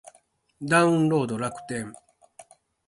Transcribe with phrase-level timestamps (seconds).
[0.63, 1.93] ダウンロード楽天